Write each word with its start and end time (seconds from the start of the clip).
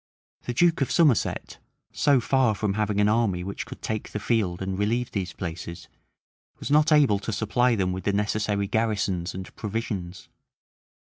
The 0.45 0.55
duke 0.55 0.81
of 0.81 0.89
Somerset, 0.89 1.59
so 1.91 2.19
far 2.19 2.55
from 2.55 2.73
having 2.73 2.99
an 2.99 3.07
army 3.07 3.43
which 3.43 3.67
could 3.67 3.83
take 3.83 4.09
the 4.09 4.19
field 4.19 4.59
and 4.59 4.75
relieve 4.75 5.11
these 5.11 5.31
places, 5.31 5.89
was 6.57 6.71
not 6.71 6.91
able 6.91 7.19
to 7.19 7.31
supply 7.31 7.75
them 7.75 7.91
with 7.93 8.05
the 8.05 8.11
necessary 8.13 8.65
garrisons 8.65 9.35
and 9.35 9.55
provisions. 9.55 10.27